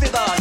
vida. 0.00 0.33